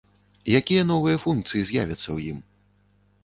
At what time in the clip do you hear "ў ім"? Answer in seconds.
2.05-2.37